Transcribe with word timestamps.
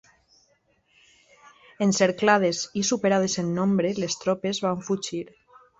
Encerclades 1.87 2.65
i 2.83 2.85
superades 2.91 3.39
en 3.45 3.55
nombre, 3.61 3.95
les 4.07 4.21
tropes 4.25 4.65
van 4.69 4.87
fugir. 4.91 5.27